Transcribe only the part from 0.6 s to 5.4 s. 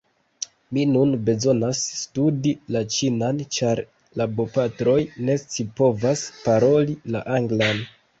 Mi nun bezonas studi la ĉinan ĉar la bopatroj ne